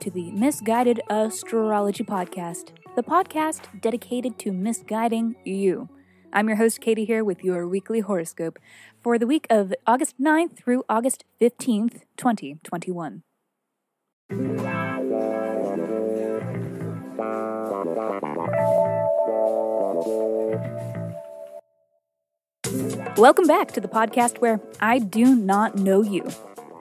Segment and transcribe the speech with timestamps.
[0.00, 5.90] to the Misguided Astrology Podcast, the podcast dedicated to misguiding you.
[6.32, 8.58] I'm your host, Katie, here with your weekly horoscope
[9.02, 13.22] for the week of August 9th through August 15th, 2021.
[23.18, 26.30] Welcome back to the podcast where I do not know you.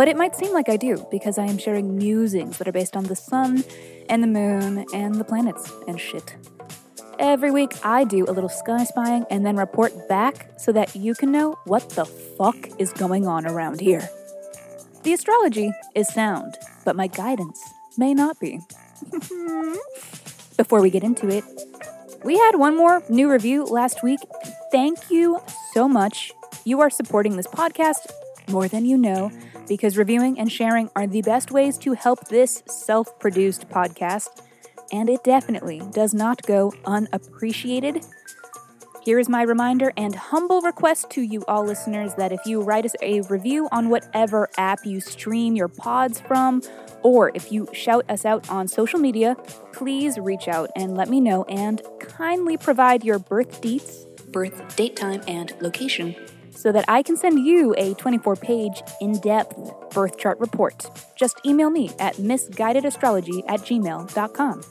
[0.00, 2.96] But it might seem like I do because I am sharing musings that are based
[2.96, 3.62] on the sun
[4.08, 6.36] and the moon and the planets and shit.
[7.18, 11.14] Every week, I do a little sky spying and then report back so that you
[11.14, 14.08] can know what the fuck is going on around here.
[15.02, 16.56] The astrology is sound,
[16.86, 17.62] but my guidance
[17.98, 18.58] may not be.
[20.56, 21.44] Before we get into it,
[22.24, 24.20] we had one more new review last week.
[24.72, 25.42] Thank you
[25.74, 26.32] so much.
[26.64, 28.10] You are supporting this podcast
[28.48, 29.30] more than you know
[29.68, 34.42] because reviewing and sharing are the best ways to help this self produced podcast,
[34.92, 38.04] and it definitely does not go unappreciated.
[39.02, 42.84] Here is my reminder and humble request to you all listeners that if you write
[42.84, 46.62] us a review on whatever app you stream your pods from,
[47.02, 49.36] or if you shout us out on social media,
[49.72, 54.96] please reach out and let me know and kindly provide your birth dates, birth date
[54.96, 56.14] time, and location
[56.50, 59.56] so that I can send you a 24 page, in depth
[59.90, 60.90] birth chart report.
[61.16, 64.62] Just email me at misguidedastrology at gmail.com.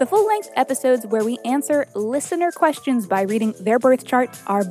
[0.00, 4.64] The full length episodes where we answer listener questions by reading their birth chart are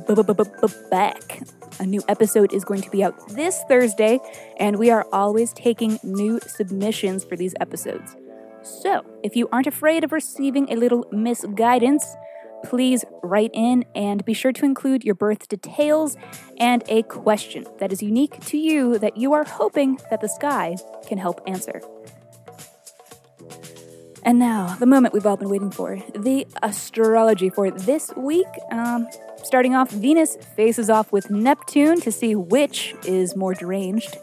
[0.90, 1.42] back.
[1.80, 4.20] A new episode is going to be out this Thursday,
[4.58, 8.14] and we are always taking new submissions for these episodes.
[8.62, 12.06] So, if you aren't afraid of receiving a little misguidance,
[12.64, 16.16] please write in and be sure to include your birth details
[16.58, 20.76] and a question that is unique to you that you are hoping that the sky
[21.06, 21.80] can help answer.
[24.24, 28.46] And now, the moment we've all been waiting for the astrology for this week.
[28.70, 29.06] Um,
[29.42, 34.16] starting off, Venus faces off with Neptune to see which is more deranged.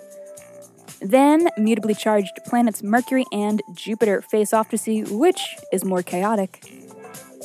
[1.02, 6.64] Then, mutably charged planets Mercury and Jupiter face off to see which is more chaotic.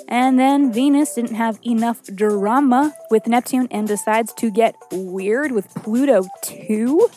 [0.08, 5.68] And then Venus didn't have enough drama with Neptune and decides to get weird with
[5.74, 7.08] Pluto too.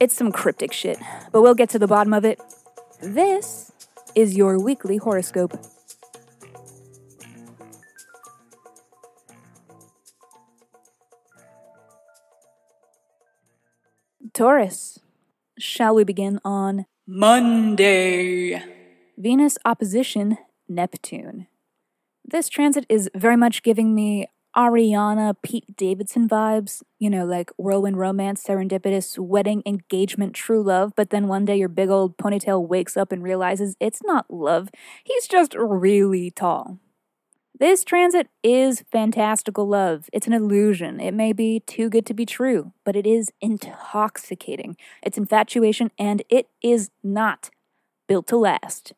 [0.00, 0.98] It's some cryptic shit,
[1.32, 2.40] but we'll get to the bottom of it.
[3.00, 3.72] This
[4.14, 5.58] is your weekly horoscope.
[14.32, 15.00] Taurus,
[15.58, 18.62] shall we begin on Monday?
[19.16, 20.38] Venus opposition
[20.68, 21.46] Neptune.
[22.24, 27.98] This transit is very much giving me Ariana Pete Davidson vibes, you know, like whirlwind
[27.98, 32.96] romance, serendipitous, wedding, engagement, true love, but then one day your big old ponytail wakes
[32.96, 34.68] up and realizes it's not love,
[35.04, 36.78] he's just really tall.
[37.58, 40.08] This transit is fantastical love.
[40.12, 41.00] It's an illusion.
[41.00, 44.76] It may be too good to be true, but it is intoxicating.
[45.02, 47.50] It's infatuation, and it is not
[48.06, 48.92] built to last.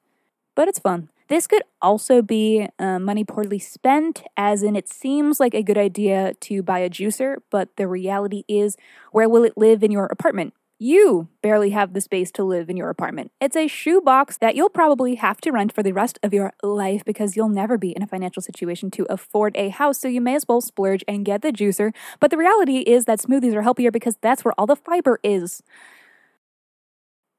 [0.55, 1.09] But it's fun.
[1.31, 5.79] This could also be uh, money poorly spent, as in it seems like a good
[5.79, 8.77] idea to buy a juicer, but the reality is,
[9.13, 10.55] where will it live in your apartment?
[10.81, 13.31] You barely have the space to live in your apartment.
[13.41, 17.05] It's a shoebox that you'll probably have to rent for the rest of your life
[17.05, 20.35] because you'll never be in a financial situation to afford a house, so you may
[20.35, 21.95] as well splurge and get the juicer.
[22.19, 25.63] But the reality is that smoothies are healthier because that's where all the fiber is.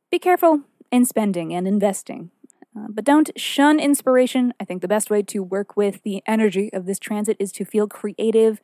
[0.10, 0.62] Be careful
[0.94, 2.32] in spending and investing.
[2.76, 4.54] Uh, but don't shun inspiration.
[4.60, 7.66] I think the best way to work with the energy of this transit is to
[7.66, 8.62] feel creative,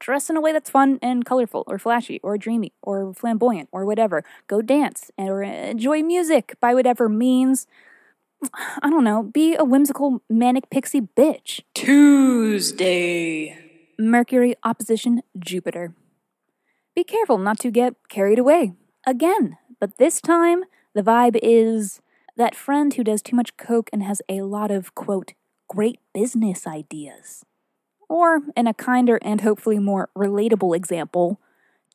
[0.00, 3.84] dress in a way that's fun and colorful, or flashy, or dreamy, or flamboyant, or
[3.84, 4.24] whatever.
[4.48, 7.66] Go dance or enjoy music by whatever means.
[8.82, 11.60] I don't know, be a whimsical manic pixie bitch.
[11.74, 13.56] Tuesday.
[13.98, 15.94] Mercury opposition Jupiter.
[16.94, 18.72] Be careful not to get carried away.
[19.06, 20.64] Again, but this time
[20.94, 22.00] the vibe is
[22.38, 25.34] that friend who does too much coke and has a lot of, quote,
[25.68, 27.44] great business ideas.
[28.08, 31.40] Or, in a kinder and hopefully more relatable example,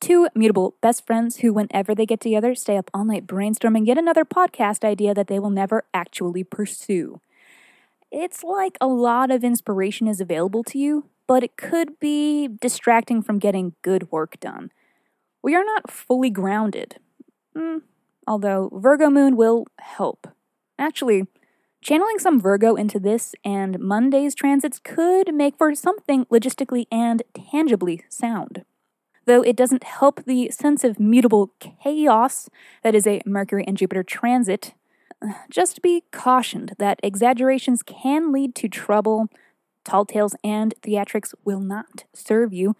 [0.00, 3.98] two mutable best friends who, whenever they get together, stay up all night brainstorming yet
[3.98, 7.20] another podcast idea that they will never actually pursue.
[8.12, 13.22] It's like a lot of inspiration is available to you, but it could be distracting
[13.22, 14.70] from getting good work done.
[15.42, 16.96] We are not fully grounded.
[17.56, 17.82] Mm,
[18.26, 20.28] although Virgo moon will help.
[20.78, 21.26] Actually,
[21.82, 28.04] channeling some Virgo into this and Monday's transits could make for something logistically and tangibly
[28.08, 28.64] sound.
[29.26, 32.48] though it doesn't help the sense of mutable chaos
[32.82, 34.74] that is a Mercury and Jupiter transit.
[35.50, 39.28] Just be cautioned that exaggerations can lead to trouble.
[39.84, 42.76] Tall tales and theatrics will not serve you.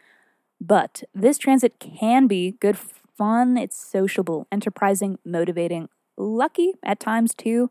[0.61, 7.71] But this transit can be good fun, it's sociable, enterprising, motivating, lucky at times too.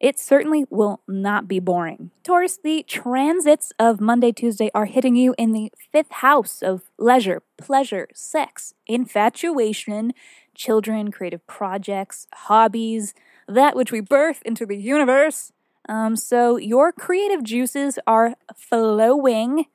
[0.00, 2.10] It certainly will not be boring.
[2.22, 7.42] Taurus, the transits of Monday, Tuesday are hitting you in the fifth house of leisure,
[7.56, 10.12] pleasure, sex, infatuation,
[10.54, 13.14] children, creative projects, hobbies,
[13.48, 15.52] that which we birth into the universe.
[15.88, 19.66] Um, so your creative juices are flowing,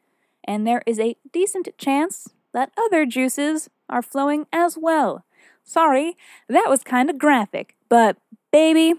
[0.44, 5.26] and there is a decent chance that other juices are flowing as well.
[5.64, 6.18] Sorry,
[6.48, 8.18] that was kind of graphic, but
[8.52, 8.94] baby,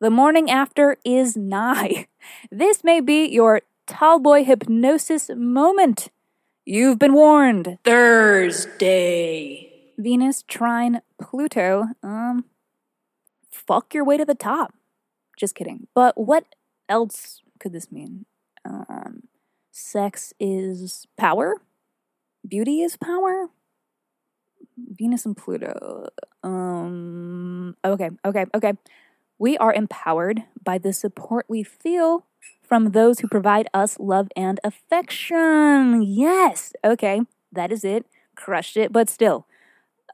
[0.00, 2.06] the morning after is nigh.
[2.50, 6.08] This may be your tallboy hypnosis moment.
[6.66, 7.78] You've been warned.
[7.84, 9.70] Thursday.
[9.96, 11.84] Venus trine Pluto.
[12.02, 12.44] Um,
[13.50, 14.74] fuck your way to the top.
[15.38, 15.86] Just kidding.
[15.94, 16.44] But what
[16.88, 18.26] else could this mean?
[18.64, 19.22] Um,
[19.72, 21.62] sex is power?
[22.46, 23.48] Beauty is power?
[24.90, 26.08] Venus and Pluto.
[26.42, 28.72] Um, okay, okay, okay.
[29.38, 32.24] We are empowered by the support we feel
[32.62, 36.02] from those who provide us love and affection.
[36.02, 36.72] Yes.
[36.84, 37.22] Okay,
[37.52, 38.06] that is it.
[38.34, 39.46] Crushed it, but still.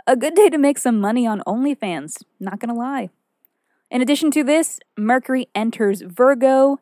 [0.06, 2.22] A good day to make some money on OnlyFans.
[2.38, 3.10] Not gonna lie.
[3.90, 6.80] In addition to this, Mercury enters Virgo,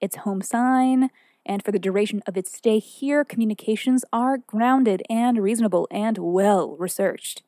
[0.00, 1.10] its home sign,
[1.46, 6.76] and for the duration of its stay here, communications are grounded and reasonable and well
[6.76, 7.42] researched.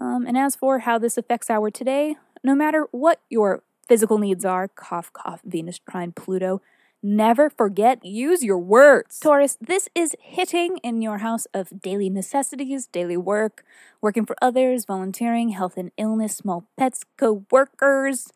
[0.00, 4.44] Um, and as for how this affects our today, no matter what your physical needs
[4.44, 6.62] are, cough, cough, Venus trine Pluto,
[7.02, 9.18] never forget, use your words.
[9.18, 13.64] Taurus, this is hitting in your house of daily necessities, daily work,
[14.00, 18.32] working for others, volunteering, health and illness, small pets, co workers.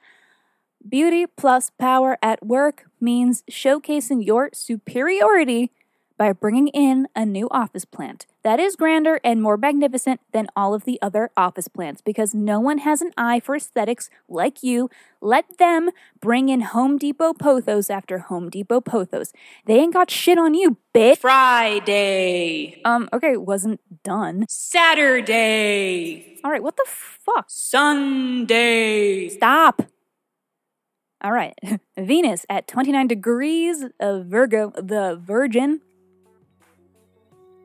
[0.89, 5.73] Beauty plus power at work means showcasing your superiority
[6.17, 10.73] by bringing in a new office plant that is grander and more magnificent than all
[10.73, 14.89] of the other office plants because no one has an eye for aesthetics like you.
[15.21, 15.91] Let them
[16.21, 19.33] bring in Home Depot pothos after Home Depot pothos.
[19.65, 21.19] They ain't got shit on you, bitch.
[21.19, 22.81] Friday.
[22.85, 24.47] Um, okay, wasn't done.
[24.49, 26.39] Saturday.
[26.45, 27.47] All right, what the fuck?
[27.49, 29.29] Sunday.
[29.31, 29.83] Stop.
[31.23, 31.59] All right.
[31.99, 35.81] Venus at 29 degrees of Virgo, the Virgin.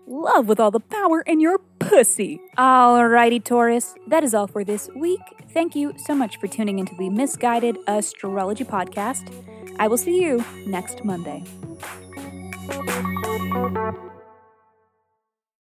[0.07, 2.41] Love with all the power in your pussy.
[2.57, 3.95] Alrighty, Taurus.
[4.07, 5.21] That is all for this week.
[5.53, 9.31] Thank you so much for tuning into the Misguided Astrology Podcast.
[9.79, 11.43] I will see you next Monday.